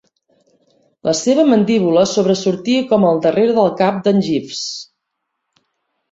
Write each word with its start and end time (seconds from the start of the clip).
La 1.09 1.13
seva 1.17 1.43
mandíbula 1.49 2.05
sobresortia 2.11 2.85
com 2.93 3.05
el 3.09 3.21
darrere 3.25 3.53
del 3.59 3.69
cap 3.83 3.99
d'en 4.07 4.23
Jeeves. 4.29 4.63